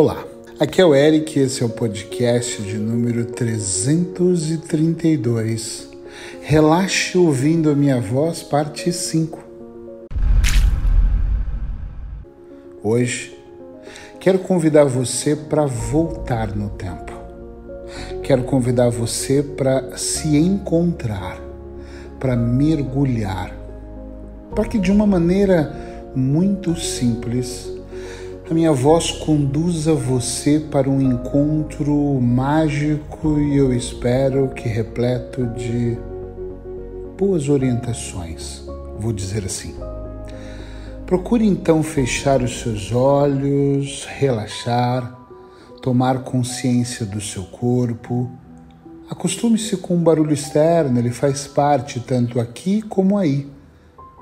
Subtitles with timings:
[0.00, 0.24] Olá,
[0.60, 5.88] aqui é o Eric, esse é o podcast de número 332.
[6.40, 9.40] Relaxe ouvindo a minha voz, parte 5.
[12.80, 13.36] Hoje
[14.20, 17.12] quero convidar você para voltar no tempo.
[18.22, 21.40] Quero convidar você para se encontrar,
[22.20, 23.52] para mergulhar,
[24.54, 25.74] para que de uma maneira
[26.14, 27.77] muito simples
[28.50, 35.98] a minha voz conduza você para um encontro mágico e eu espero que repleto de
[37.18, 38.62] boas orientações,
[38.98, 39.74] vou dizer assim.
[41.04, 45.14] Procure então fechar os seus olhos, relaxar,
[45.82, 48.30] tomar consciência do seu corpo.
[49.10, 53.46] Acostume-se com o barulho externo, ele faz parte tanto aqui como aí.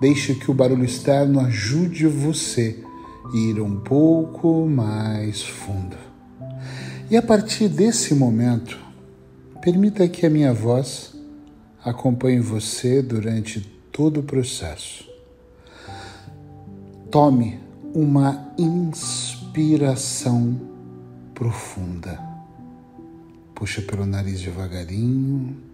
[0.00, 2.87] Deixe que o barulho externo ajude você
[3.34, 5.96] ir um pouco mais fundo.
[7.10, 8.78] E a partir desse momento,
[9.60, 11.14] permita que a minha voz
[11.84, 13.60] acompanhe você durante
[13.92, 15.08] todo o processo.
[17.10, 17.60] Tome
[17.94, 20.60] uma inspiração
[21.34, 22.20] profunda.
[23.54, 25.67] Puxa pelo nariz devagarinho.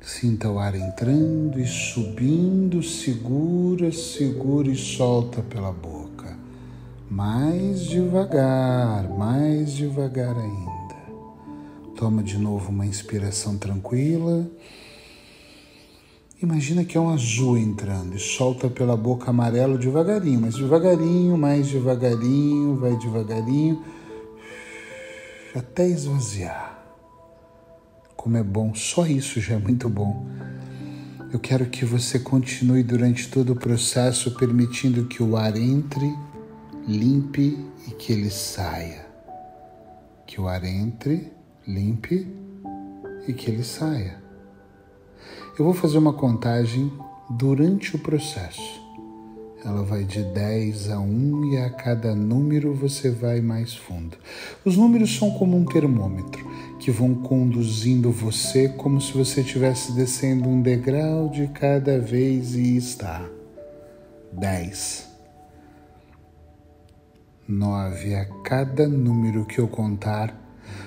[0.00, 6.36] Sinta o ar entrando e subindo, segura, segura e solta pela boca.
[7.10, 10.96] Mais devagar, mais devagar ainda.
[11.96, 14.48] Toma de novo uma inspiração tranquila.
[16.40, 21.66] Imagina que é um azul entrando e solta pela boca amarelo devagarinho, mas devagarinho, mais
[21.66, 23.82] devagarinho, vai devagarinho,
[25.56, 26.77] até esvaziar.
[28.18, 30.26] Como é bom, só isso já é muito bom.
[31.32, 36.12] Eu quero que você continue durante todo o processo permitindo que o ar entre,
[36.86, 39.06] limpe e que ele saia.
[40.26, 41.32] Que o ar entre,
[41.64, 42.26] limpe
[43.28, 44.20] e que ele saia.
[45.56, 46.92] Eu vou fazer uma contagem
[47.30, 48.82] durante o processo.
[49.64, 54.16] Ela vai de 10 a 1 e a cada número você vai mais fundo.
[54.64, 56.47] Os números são como um termômetro
[56.78, 62.76] que vão conduzindo você como se você estivesse descendo um degrau de cada vez e
[62.76, 63.28] está.
[64.32, 65.08] 10.
[67.48, 68.14] 9.
[68.14, 70.34] A cada número que eu contar,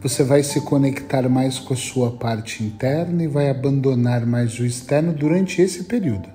[0.00, 4.66] você vai se conectar mais com a sua parte interna e vai abandonar mais o
[4.66, 6.28] externo durante esse período.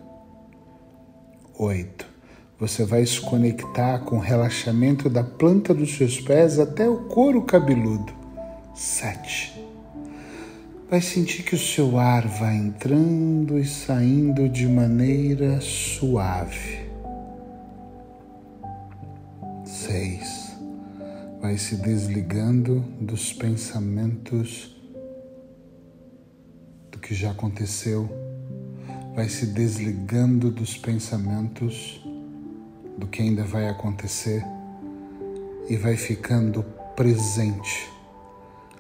[1.58, 2.18] 8
[2.60, 7.44] você vai se conectar com o relaxamento da planta dos seus pés até o couro
[7.44, 8.17] cabeludo.
[8.78, 9.60] Sete.
[10.88, 16.88] Vai sentir que o seu ar vai entrando e saindo de maneira suave.
[19.66, 20.56] Seis.
[21.42, 24.78] Vai se desligando dos pensamentos
[26.92, 28.08] do que já aconteceu.
[29.16, 32.00] Vai se desligando dos pensamentos
[32.96, 34.46] do que ainda vai acontecer
[35.68, 36.62] e vai ficando
[36.96, 37.97] presente.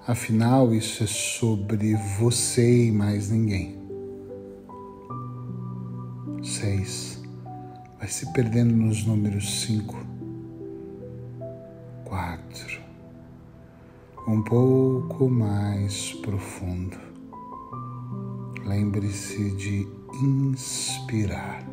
[0.07, 3.77] Afinal, isso é sobre você e mais ninguém.
[6.41, 7.21] 6.
[7.99, 9.97] Vai se perdendo nos números 5,
[12.05, 12.81] 4.
[14.29, 16.97] Um pouco mais profundo.
[18.65, 19.85] Lembre-se de
[20.23, 21.67] inspirar.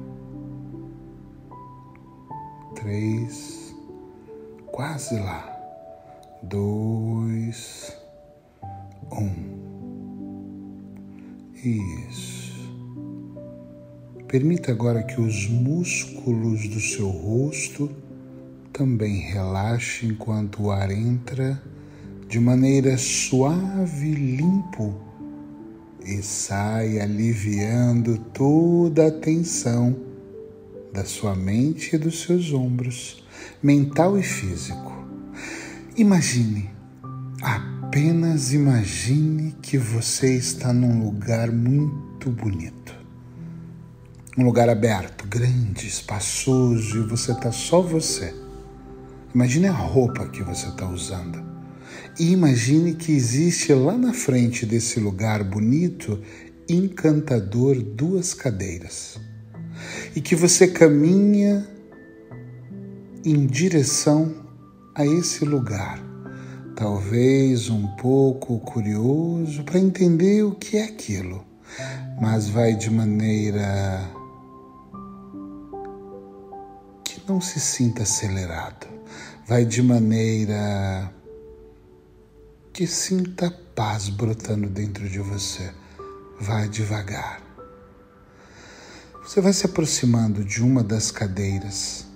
[2.74, 3.76] 3.
[4.72, 5.56] Quase lá.
[6.42, 8.03] 2
[9.18, 9.54] um.
[11.62, 12.54] Isso.
[14.28, 17.90] Permita agora que os músculos do seu rosto
[18.72, 21.62] também relaxem enquanto o ar entra
[22.28, 24.94] de maneira suave e limpo
[26.04, 29.96] e sai aliviando toda a tensão
[30.92, 33.24] da sua mente e dos seus ombros,
[33.62, 34.92] mental e físico.
[35.96, 36.70] Imagine
[37.42, 42.92] a apenas imagine que você está num lugar muito bonito.
[44.36, 48.34] Um lugar aberto, grande, espaçoso e você está só você.
[49.32, 51.40] Imagine a roupa que você está usando.
[52.18, 56.20] E imagine que existe lá na frente desse lugar bonito,
[56.68, 59.20] encantador, duas cadeiras
[60.16, 61.64] e que você caminha
[63.24, 64.34] em direção
[64.96, 66.02] a esse lugar,
[66.76, 71.44] talvez um pouco curioso para entender o que é aquilo,
[72.20, 74.10] mas vai de maneira
[77.04, 78.86] que não se sinta acelerado.
[79.46, 81.12] vai de maneira
[82.72, 85.72] que sinta paz brotando dentro de você.
[86.40, 87.40] Vai devagar.
[89.22, 92.06] Você vai se aproximando de uma das cadeiras,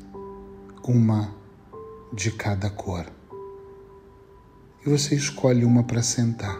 [0.82, 1.32] uma
[2.12, 3.17] de cada cor.
[4.84, 6.58] E você escolhe uma para sentar.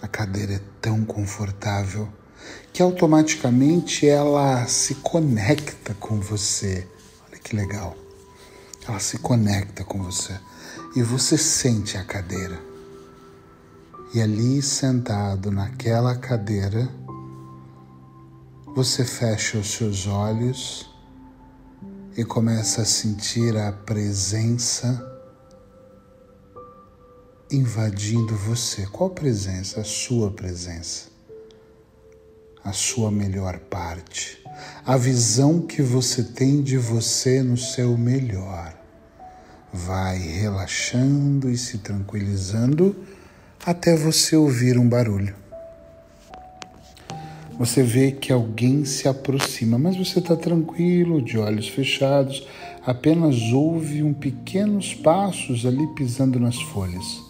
[0.00, 2.08] A cadeira é tão confortável
[2.72, 6.86] que automaticamente ela se conecta com você.
[7.26, 7.96] Olha que legal.
[8.86, 10.38] Ela se conecta com você
[10.94, 12.60] e você sente a cadeira.
[14.14, 16.88] E ali sentado naquela cadeira,
[18.74, 20.88] você fecha os seus olhos
[22.16, 25.15] e começa a sentir a presença
[27.50, 28.86] invadindo você.
[28.86, 29.80] Qual presença?
[29.80, 31.08] A sua presença.
[32.64, 34.42] A sua melhor parte.
[34.84, 38.74] A visão que você tem de você no seu melhor.
[39.72, 42.96] Vai relaxando e se tranquilizando
[43.64, 45.34] até você ouvir um barulho.
[47.58, 52.46] Você vê que alguém se aproxima, mas você está tranquilo, de olhos fechados,
[52.84, 57.25] apenas ouve um pequenos passos ali pisando nas folhas.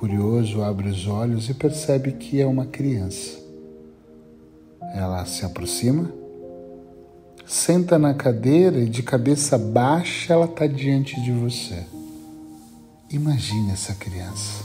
[0.00, 3.38] Curioso, abre os olhos e percebe que é uma criança.
[4.94, 6.10] Ela se aproxima,
[7.44, 11.84] senta na cadeira e de cabeça baixa ela está diante de você.
[13.10, 14.64] Imagine essa criança.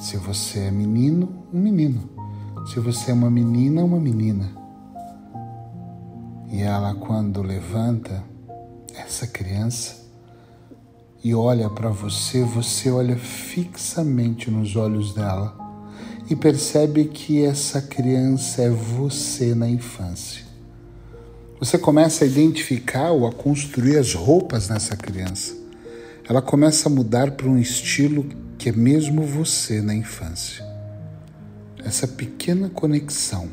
[0.00, 2.08] Se você é menino, um menino.
[2.72, 4.50] Se você é uma menina, uma menina.
[6.50, 8.24] E ela, quando levanta
[8.96, 10.01] essa criança
[11.22, 15.56] e olha para você, você olha fixamente nos olhos dela
[16.28, 20.44] e percebe que essa criança é você na infância.
[21.58, 25.54] Você começa a identificar ou a construir as roupas nessa criança.
[26.28, 28.26] Ela começa a mudar para um estilo
[28.58, 30.72] que é mesmo você na infância
[31.84, 33.48] essa pequena conexão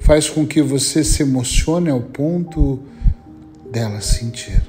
[0.00, 2.80] faz com que você se emocione ao ponto
[3.70, 4.62] dela sentir.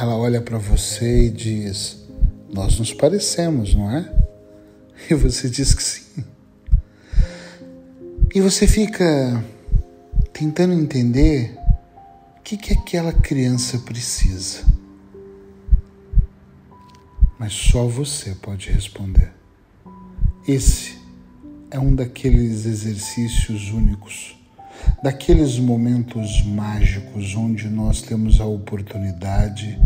[0.00, 2.08] Ela olha para você e diz:
[2.50, 4.10] Nós nos parecemos, não é?
[5.10, 6.24] E você diz que sim.
[8.34, 9.44] E você fica
[10.32, 11.54] tentando entender
[12.38, 14.64] o que, que aquela criança precisa.
[17.38, 19.30] Mas só você pode responder.
[20.48, 20.98] Esse
[21.70, 24.39] é um daqueles exercícios únicos,
[25.02, 29.80] daqueles momentos mágicos onde nós temos a oportunidade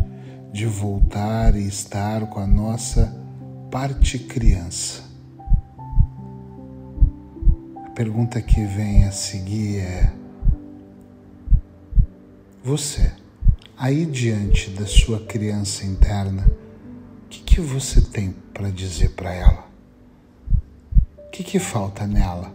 [0.52, 3.14] de voltar e estar com a nossa
[3.70, 5.02] parte criança.
[7.86, 10.12] A pergunta que vem a seguir é:
[12.62, 13.12] você,
[13.76, 19.74] aí diante da sua criança interna, o que, que você tem para dizer para ela?
[21.34, 22.54] que, que falta nela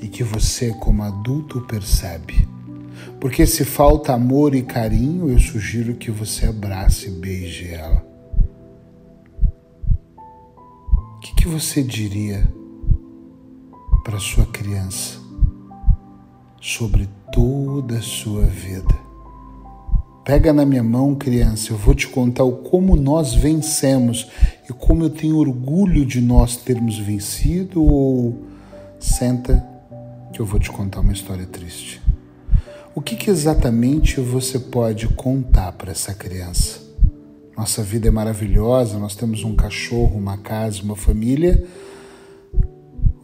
[0.00, 2.48] e que você, como adulto, percebe?
[3.20, 8.04] Porque se falta amor e carinho, eu sugiro que você abrace e beije ela.
[10.16, 12.50] O que, que você diria
[14.02, 15.18] para sua criança
[16.60, 19.10] sobre toda a sua vida?
[20.24, 24.28] Pega na minha mão, criança, eu vou te contar o como nós vencemos
[24.68, 28.38] e como eu tenho orgulho de nós termos vencido, ou
[28.98, 29.66] senta
[30.32, 32.00] que eu vou te contar uma história triste.
[32.94, 36.80] O que, que exatamente você pode contar para essa criança?
[37.56, 41.66] Nossa vida é maravilhosa, nós temos um cachorro, uma casa, uma família,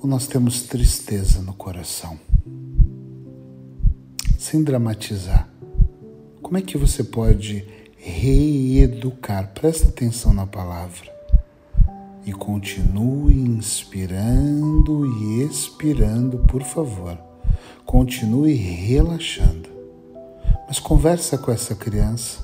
[0.01, 2.19] ou nós temos tristeza no coração?
[4.39, 5.49] Sem dramatizar,
[6.43, 9.53] como é que você pode reeducar?
[9.53, 11.16] Presta atenção na palavra
[12.27, 17.17] e continue inspirando e expirando, por favor.
[17.85, 19.69] Continue relaxando.
[20.67, 22.41] Mas conversa com essa criança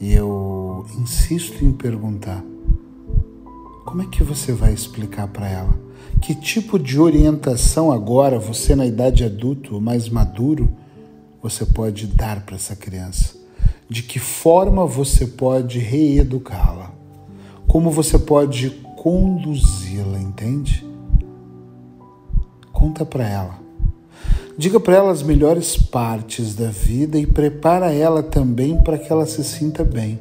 [0.00, 2.44] e eu insisto em perguntar:
[3.84, 5.76] como é que você vai explicar para ela?
[6.22, 10.70] Que tipo de orientação agora, você na idade adulta, mais maduro,
[11.42, 13.34] você pode dar para essa criança?
[13.88, 16.95] De que forma você pode reeducá-la?
[17.76, 20.82] Como você pode conduzi-la, entende?
[22.72, 23.58] Conta para ela.
[24.56, 29.26] Diga para ela as melhores partes da vida e prepara ela também para que ela
[29.26, 30.18] se sinta bem.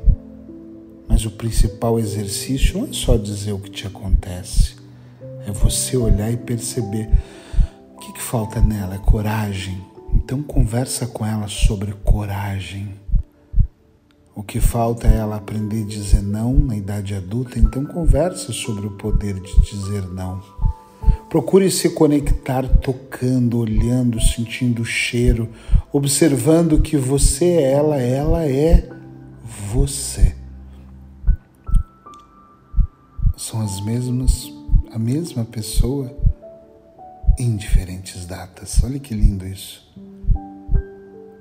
[1.07, 4.75] Mas o principal exercício não é só dizer o que te acontece,
[5.47, 7.09] é você olhar e perceber
[7.95, 9.81] o que, que falta nela, é coragem.
[10.13, 13.04] Então conversa com ela sobre coragem.
[14.36, 18.86] O que falta é ela aprender a dizer não na idade adulta, então conversa sobre
[18.86, 20.44] o poder de dizer não.
[21.30, 25.50] Procure se conectar tocando, olhando, sentindo o cheiro,
[25.92, 28.89] observando que você é ela, ela é
[29.72, 30.36] você.
[33.38, 34.51] São as mesmas,
[34.92, 36.13] a mesma pessoa
[37.39, 38.84] em diferentes datas.
[38.84, 39.86] Olha que lindo isso.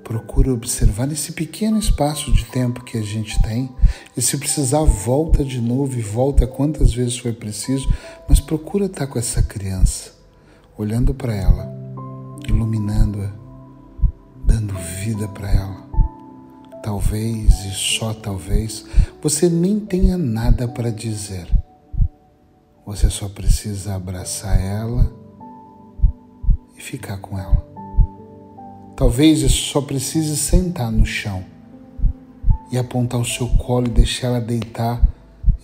[0.05, 3.75] Procura observar nesse pequeno espaço de tempo que a gente tem.
[4.15, 7.91] E se precisar, volta de novo e volta quantas vezes foi preciso.
[8.29, 10.11] Mas procura estar com essa criança,
[10.77, 11.67] olhando para ela,
[12.47, 13.31] iluminando-a,
[14.45, 15.89] dando vida para ela.
[16.83, 18.85] Talvez e só talvez
[19.23, 21.51] você nem tenha nada para dizer.
[22.85, 25.11] Você só precisa abraçar ela
[26.77, 27.74] e ficar com ela.
[28.95, 31.43] Talvez você só precise sentar no chão
[32.71, 35.01] e apontar o seu colo e deixar ela deitar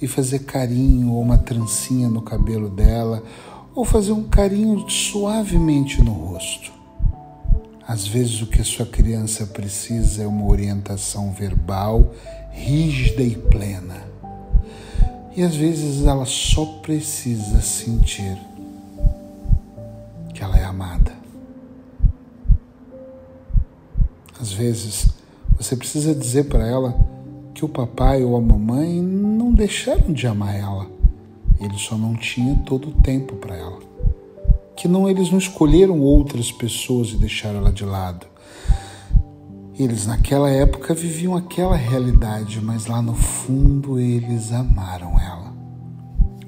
[0.01, 3.23] e fazer carinho ou uma trancinha no cabelo dela
[3.73, 6.73] ou fazer um carinho suavemente no rosto.
[7.87, 12.13] Às vezes o que a sua criança precisa é uma orientação verbal
[12.51, 14.03] rígida e plena.
[15.35, 18.37] E às vezes ela só precisa sentir
[20.33, 21.20] que ela é amada.
[24.41, 25.07] Às vezes
[25.55, 26.95] você precisa dizer para ela
[27.53, 30.87] que o papai ou a mamãe não deixaram de amar ela.
[31.59, 33.77] Eles só não tinham todo o tempo para ela.
[34.75, 38.25] Que não eles não escolheram outras pessoas e deixaram ela de lado.
[39.77, 45.53] Eles naquela época viviam aquela realidade, mas lá no fundo eles amaram ela.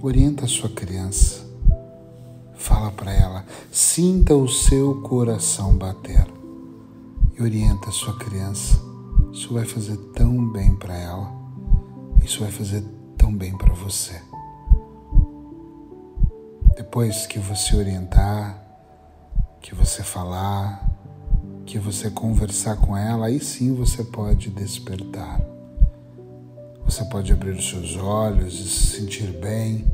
[0.02, 1.46] Orienta a sua criança.
[2.56, 6.43] Fala para ela, sinta o seu coração bater.
[7.44, 8.80] Orienta a sua criança.
[9.34, 11.30] Isso vai fazer tão bem para ela.
[12.24, 12.82] Isso vai fazer
[13.18, 14.22] tão bem para você.
[16.76, 18.64] Depois que você orientar,
[19.62, 20.90] que você falar,
[21.66, 25.42] que você conversar com ela, aí sim você pode despertar.
[26.86, 29.86] Você pode abrir os seus olhos e se sentir bem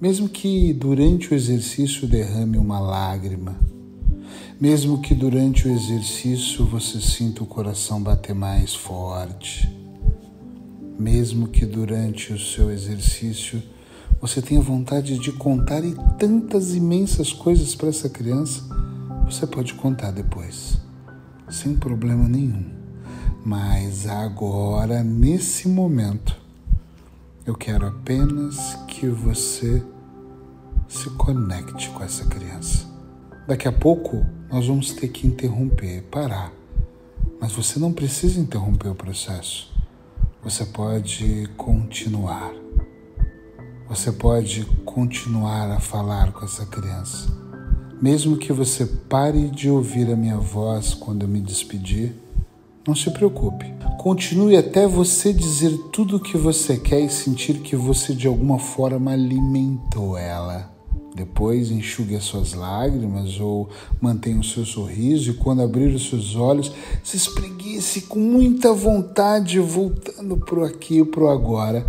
[0.00, 3.58] mesmo que durante o exercício derrame uma lágrima,
[4.60, 9.72] mesmo que durante o exercício você sinta o coração bater mais forte,
[10.98, 13.62] mesmo que durante o seu exercício
[14.20, 18.64] você tenha vontade de contar e tantas imensas coisas para essa criança,
[19.24, 20.76] você pode contar depois,
[21.48, 22.64] sem problema nenhum.
[23.44, 26.36] Mas agora, nesse momento,
[27.46, 29.80] eu quero apenas que você
[30.88, 32.88] se conecte com essa criança.
[33.46, 36.52] Daqui a pouco nós vamos ter que interromper, parar.
[37.40, 39.70] Mas você não precisa interromper o processo.
[40.42, 42.52] Você pode continuar.
[43.88, 47.28] Você pode continuar a falar com essa criança.
[48.00, 52.14] Mesmo que você pare de ouvir a minha voz quando eu me despedir,
[52.86, 53.66] não se preocupe.
[53.98, 58.58] Continue até você dizer tudo o que você quer e sentir que você de alguma
[58.58, 60.77] forma alimentou ela.
[61.14, 63.68] Depois enxugue as suas lágrimas ou
[64.00, 66.72] mantenha o seu sorriso e quando abrir os seus olhos,
[67.02, 71.86] se espreguice com muita vontade, voltando para o aqui e para o agora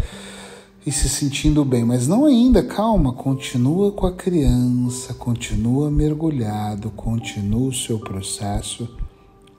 [0.86, 1.84] e se sentindo bem.
[1.84, 8.90] Mas não ainda, calma, continua com a criança, continua mergulhado, continua o seu processo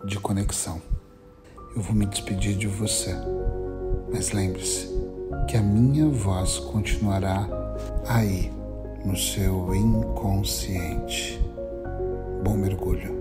[0.04, 0.80] de conexão
[1.74, 3.14] eu vou me despedir de você.
[4.12, 4.88] Mas lembre-se
[5.48, 7.48] que a minha voz continuará
[8.06, 8.50] aí
[9.04, 11.40] no seu inconsciente.
[12.44, 13.19] Bom mergulho.